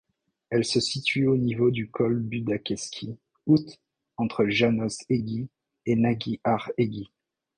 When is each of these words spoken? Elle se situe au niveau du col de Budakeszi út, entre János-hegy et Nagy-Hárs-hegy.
Elle 0.49 0.65
se 0.65 0.79
situe 0.79 1.27
au 1.27 1.37
niveau 1.37 1.69
du 1.69 1.91
col 1.91 2.23
de 2.23 2.27
Budakeszi 2.27 3.19
út, 3.45 3.79
entre 4.17 4.47
János-hegy 4.49 5.47
et 5.85 5.95
Nagy-Hárs-hegy. 5.95 7.11